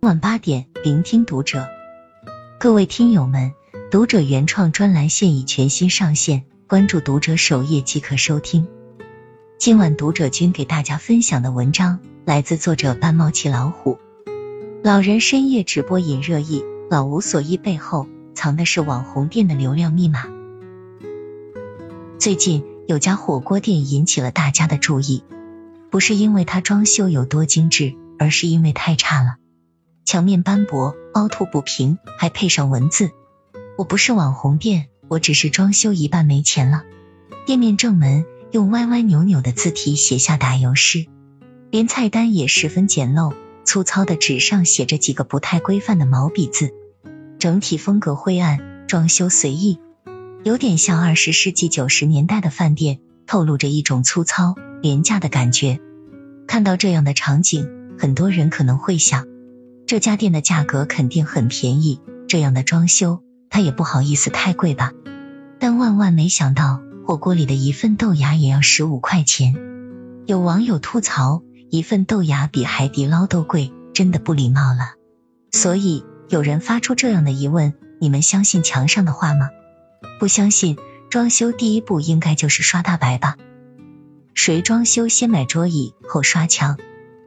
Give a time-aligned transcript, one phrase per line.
[0.00, 1.68] 晚八点，聆听读者。
[2.58, 3.52] 各位听友们，
[3.90, 8.66] 读者原创专栏现已全新上线，关注读者首页即可收听。
[9.58, 13.98] 今晚读者君给大家分享的文章来自作者半猫气老虎。
[14.82, 20.24] 老人深夜直播引热议，老无所依背后藏的是网红店的流量密码。
[22.18, 25.22] 最近有家火锅店引起了大家的注意，
[25.90, 29.36] 不是因为它装修有多精致，而是因为太差了。
[30.10, 33.12] 墙面斑驳，凹凸不平，还配上文字
[33.78, 36.82] ：“我不是网红店，我只是装修一半没钱了。”
[37.46, 41.06] 店面正门用歪歪扭扭的字体写下打油诗，
[41.70, 46.74] 连菜单也十分简陋，粗糙的纸上写着几个不太规范的毛笔字，
[47.38, 49.78] 整体风格灰暗，装修随意，
[50.42, 55.78] 有点像二十世纪九十年代的饭店，透露着一种粗糙廉价的感觉。
[56.48, 59.30] 看到这样的场景，很多人可能会想。
[59.90, 64.92] 这家店的价格肯定很便宜，这样的装修，他也不好意思太贵吧？
[65.58, 69.56] 但万万没想到，火锅里的一份豆芽也要十五块钱。
[70.26, 74.92] 有网友吐槽，一份豆芽比海底捞都贵，真的不礼貌了。
[75.50, 79.48] 所以有人发出这样的疑问：你们相信墙上的话吗？
[80.20, 80.76] 不相信，
[81.10, 83.34] 装修第一步应该就是刷大白吧？
[84.34, 86.78] 谁装修先买桌椅后刷墙？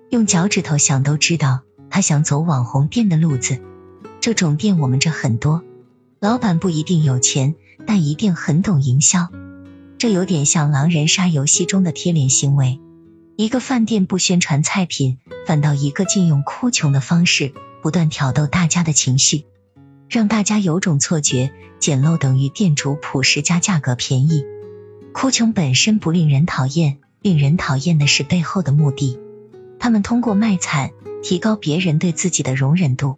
[0.09, 1.64] 用脚趾头想都知道。
[1.94, 3.59] 他想走网红店的路子，
[4.19, 5.61] 这种店我们这很多，
[6.19, 7.53] 老板不一定有钱，
[7.85, 9.30] 但一定很懂营销。
[10.00, 12.80] 这有点像狼人杀游戏中的贴脸行为。
[13.35, 19.45] 一个饭店不宣传菜品，反倒一个劲用哭穷的方式，不断挑逗大家的情绪，
[20.09, 24.44] 让大家有种错觉：简陋等于店主朴实加价格便宜。
[25.13, 29.19] 哭穷本身不令人讨厌，令人讨厌的是背后的目的。
[29.78, 30.89] 他们通过卖惨。
[31.23, 33.17] 提高别人对自己的容忍度，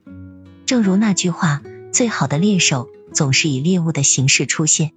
[0.68, 4.92] 正如那句话：“最好的猎手总是以猎物的形式出现。”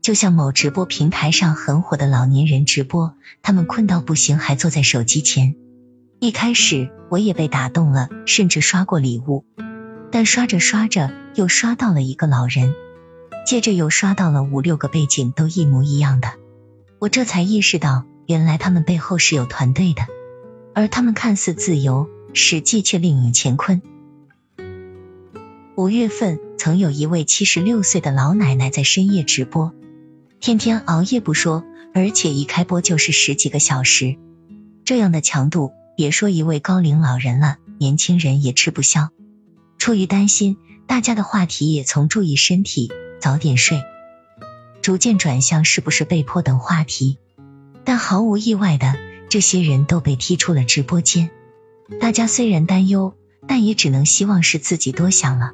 [0.00, 5.56] 就像某直播平台上很火的老年人直播，他们困到不行，还坐在手机前。
[6.20, 9.44] 一开始我也被打动了，甚至刷过礼物，
[10.12, 12.72] 但刷着刷着又刷到了一个老人，
[13.46, 16.34] 接着又刷到了五六个背景都一模一样的，
[17.00, 20.02] 我这才意识到，原来他们背后是有团队的，
[20.74, 22.08] 而他们看似自由。
[22.34, 23.80] 实际却另有乾坤。
[25.76, 29.72] 五月份，曾有一位七十六岁的老奶奶在深夜直播，
[30.40, 34.16] 天天熬夜不说，而且一开播就是十几个小时，
[34.84, 39.10] 这样的强度，别说一位高龄老人了，年轻人也吃不消。
[39.78, 40.56] 出于担心，
[40.86, 42.90] 大家的话题也从注意身体、
[43.20, 43.82] 早点睡，
[44.82, 47.18] 逐渐转向是不是被迫等话题。
[47.84, 48.94] 但毫无意外的，
[49.28, 51.30] 这些人都被踢出了直播间。
[52.00, 53.14] 大家虽然担忧，
[53.46, 55.52] 但也只能希望是自己多想了。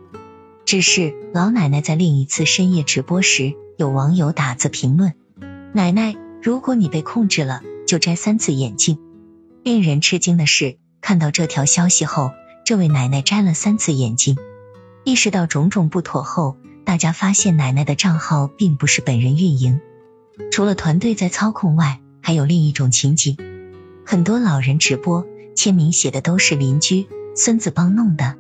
[0.65, 5.15] 只是老奶奶在另一次深夜直播时，有网友打字评论
[5.75, 8.99] ：“奶奶，如果你被控制了，就摘三次眼镜。”
[9.65, 12.31] 令人吃惊的是，看到这条消息后，
[12.65, 14.37] 这位奶奶摘了三次眼镜。
[15.05, 19.81] 意识到种种不妥后，大家发现奶奶的账号并不是本人运营，
[20.53, 23.37] 除了团队在操控外，还有另一种情景：
[24.07, 25.27] 很多老人直播。
[25.61, 27.07] 签名写的都是邻居
[27.37, 28.37] 孙子帮弄的，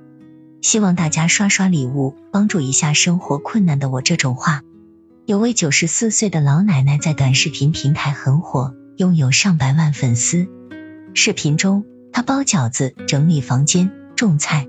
[0.63, 4.01] 希望大家刷刷礼物，帮助一下生活困难的我。
[4.01, 4.63] 这种话，
[5.27, 10.49] 有位九十四岁的老奶奶在短视频平台很火，拥有上百万粉丝。
[11.13, 14.67] 视频中，她包饺子、整理房间、种菜。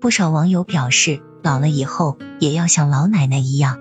[0.00, 3.78] 不少网友表示，老了以后也要像老奶奶一样。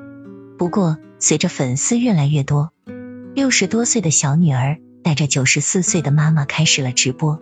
[0.58, 2.74] 不过，随着粉丝越来越多，
[3.34, 7.40] 六十多岁的小女儿带着九十四岁的妈妈开始了直播。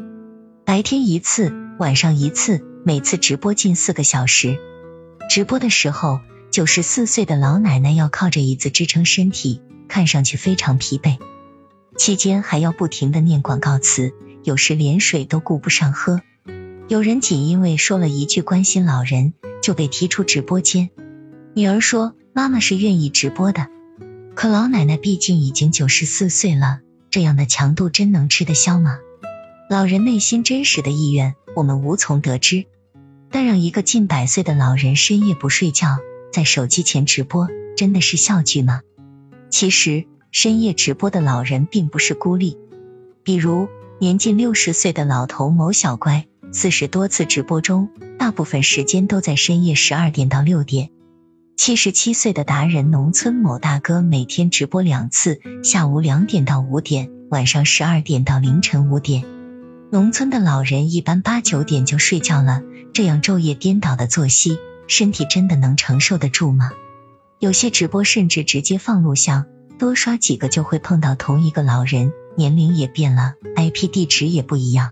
[0.69, 4.59] 白天一次，晚上一次，每次直播近四个小时。
[5.27, 6.19] 直播的时候，
[6.51, 11.17] 九十四岁的老奶奶要靠着椅子支撑身体，看上去非常疲惫。
[11.97, 14.13] 期间还要不停的念广告词，
[14.43, 16.21] 有时连水都顾不上喝。
[16.87, 19.33] 有人仅因为说了一句关心老人，
[19.63, 20.91] 就被踢出直播间。
[21.55, 23.65] 女儿说：“妈妈是愿意直播的，
[24.35, 28.99] 可老奶奶毕竟已经九十四岁了，这样的强度真能吃得消吗？”
[29.69, 32.65] 老人内心真实的意愿，我们无从得知。
[33.29, 35.99] 但让一个近百岁的老人深夜不睡觉，
[36.33, 38.81] 在手机前直播，真的是笑剧吗？
[39.51, 42.57] 其实，深夜直播的老人并不是孤立。
[43.23, 43.67] 比如，
[43.99, 50.89] 年近六十岁的老头某小乖，四十多次直播中，大部分时间都在深夜十二点到六点。
[51.57, 59.23] 七十七岁的达人农村某大哥，每天直播两次，下午两点到五点，晚上十二点到凌晨五点。
[59.91, 62.61] 农村的老人一般八九点就睡觉了，
[62.93, 66.69] 这样昼夜颠倒的作息，身体真的能承受得住吗？
[67.39, 69.47] 有些直播甚至直接放录像，
[69.79, 74.91] 多刷几个就会碰到同一个老人，年龄也变了，IP 地址也不一样。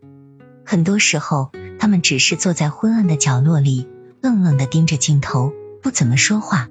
[0.65, 3.87] 很多时候，他们只是坐在昏暗的角落里，
[4.19, 5.53] 愣愣的盯着镜头，
[5.83, 6.69] 不怎么说话。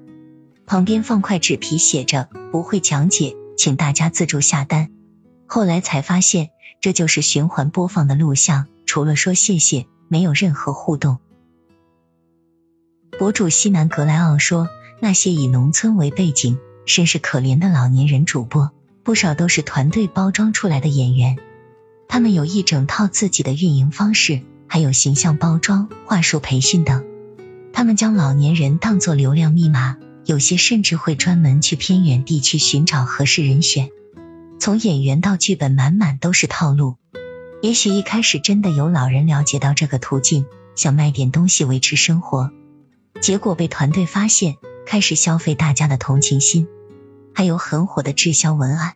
[0.65, 4.89] 旁边放块纸皮，写着“不会讲解，请大家自助下单”。
[5.47, 6.49] 后来才发现。
[6.79, 11.17] 这就是循环播放的录像，除了说谢谢，没有任何互动。
[13.17, 14.69] 博主西南格莱奥说，
[15.01, 18.71] 那些以农村为背景、甚是可怜的老年人主播，
[19.03, 21.37] 不少都是团队包装出来的演员。
[22.07, 27.03] 他们有一整套自己的运营方式，还有形象包装、话术培训等。
[27.73, 33.89] 他们将老年人当作流量密码，有些甚至会专门去偏远地区寻找合适人选。
[34.59, 36.95] 从演员到剧本，满满都是套路。
[37.61, 40.45] 也许一开始真的有老人了解到这个途径，
[40.75, 42.51] 想卖点东西维持生活，
[43.21, 44.55] 结果被团队发现，
[44.85, 46.67] 开始消费大家的同情心。
[47.33, 48.93] 还有很火的滞销文案，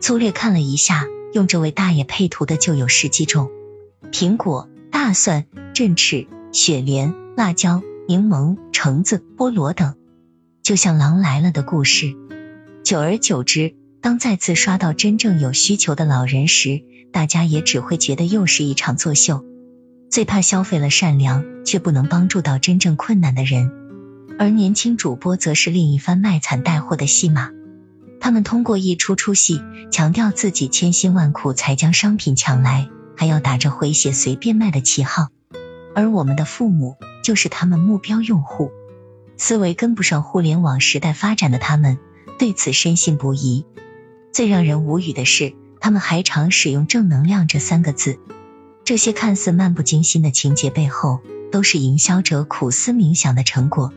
[0.00, 3.50] 粗略看了一下，用这位大爷配图的就有十几种：
[4.12, 9.94] 苹果、大蒜、振翅、雪莲、辣椒、柠檬、橙子、菠萝等，
[10.62, 12.14] 就像《狼来了》的故事。
[12.82, 13.74] 久而久之。
[14.06, 16.80] 当再次刷到真正有需求的老人时，
[17.12, 19.44] 大家也只会觉得又是一场作秀。
[20.08, 23.72] 最怕消费了善良，却不能帮助到真正困难的人。
[24.38, 27.50] 而年轻主播则是另一番卖惨带货的戏码。
[28.20, 29.60] 他们通过一出出戏，
[29.90, 35.30] 强调自己千辛万苦才将商品抢来，还要打着回血随便卖的旗号。
[35.96, 36.94] 而我们的父母
[37.24, 38.70] 就是他们目标用户，
[39.36, 41.98] 思维跟不上互联网时代发展的他们，
[42.38, 43.66] 对此深信不疑。
[44.36, 48.18] 最让人无语的是，他们还常使用“正能量”这三个字。
[48.84, 53.94] 这些看似漫不经心的情节背后，都是营销者苦思冥想的成果。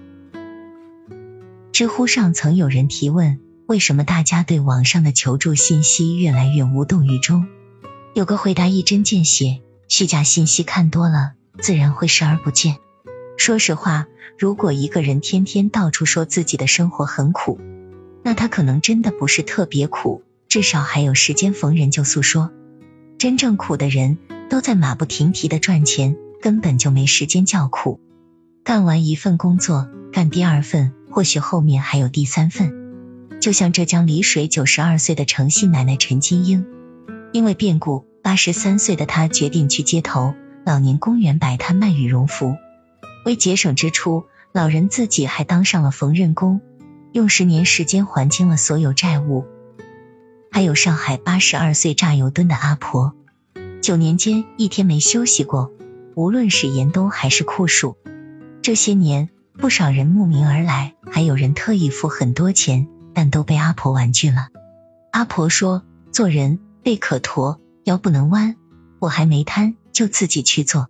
[1.74, 7.46] 知乎上曾有人提问：为什么大家对网上的求助信息越来越无动于衷？
[8.14, 9.60] 有个回答一针见血：
[9.90, 12.78] 虚假信息看多了，自然会视而不见。
[13.38, 14.08] 说实话，
[14.38, 17.60] 如果一个人天天到处说自己的生活很苦，
[18.24, 20.24] 那他可能真的不是特别苦。
[20.50, 22.52] 至少还有时间逢人就诉说。
[23.20, 24.18] 真正苦的人
[24.50, 28.00] 都在马不停蹄的赚钱，根本就没时间叫苦。
[28.64, 32.74] 干完一份工作，干第二份，或许后面还有第三份。
[33.40, 36.66] 就像浙江丽水九十二岁的诚信奶奶陈金英，
[37.32, 40.34] 因为变故，八十三岁的她决定去街头
[40.66, 42.56] 老年公园摆摊卖羽绒服。
[43.24, 46.60] 为节省支出，老人自己还当上了缝纫工，
[47.12, 49.46] 用十年时间还清了所有债务。
[50.52, 53.14] 还有上海八十二岁榨油墩的阿婆，
[53.82, 55.72] 九年间一天没休息过，
[56.16, 57.98] 无论是严冬还是酷暑。
[58.62, 64.50] 这些年，不少人慕名而来，还有人特意付很多钱，但都被阿婆婉拒了。
[65.12, 68.56] 阿婆说：“做人背可驼，腰不能弯，
[69.00, 70.90] 我还没摊，就自己去做。”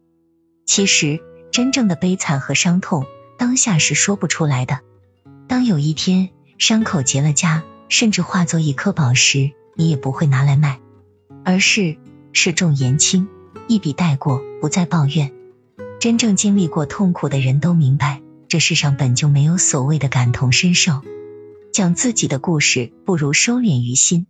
[0.65, 1.19] 其实，
[1.51, 3.05] 真正的悲惨和伤痛，
[3.37, 4.79] 当下是说不出来的。
[5.47, 7.61] 当有一天伤口结了痂。
[7.89, 10.79] 甚至化作一颗宝石，你也不会拿来卖，
[11.43, 11.97] 而是
[12.31, 13.27] 事重言轻，
[13.67, 15.33] 一笔带过，不再抱怨。
[15.99, 21.01] 真正经历过痛苦的人都明白，这世上本就没有所谓的感同身受。
[21.73, 24.25] 讲自己的故事，不如收敛于心。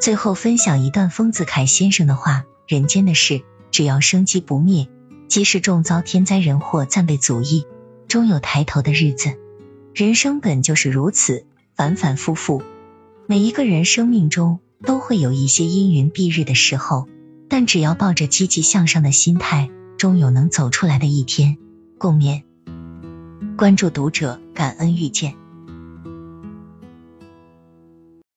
[0.00, 4.88] 最后分享一段丰子恺先生的话：人间的事，只要生机不灭，
[5.28, 7.66] 即使重遭天灾人祸，暂被阻抑，
[8.08, 9.34] 终有抬头的日子。
[9.94, 12.62] 人生本就是如此，反反复复。
[13.26, 17.08] 每一个人生命中都会有一些阴云蔽日的时候，
[17.48, 21.56] 但只要抱着积极向上的心态，终有能走出来的一天。
[21.96, 22.42] 共勉。
[23.56, 25.36] 关注读者，感恩遇见。